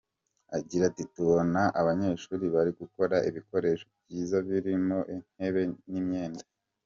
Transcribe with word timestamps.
Agira 0.57 0.83
ati 0.89 1.03
“Turabona 1.13 1.61
abanyeshuri 1.79 2.45
bari 2.55 2.71
gukora 2.81 3.15
ibikoresho 3.29 3.85
byiza 4.03 4.37
birimo 4.47 4.97
intebe 5.15 5.63
n’imyenda. 5.91 6.43